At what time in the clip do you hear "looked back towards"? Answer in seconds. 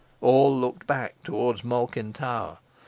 0.59-1.63